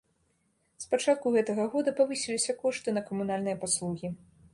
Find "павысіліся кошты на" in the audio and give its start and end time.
1.99-3.05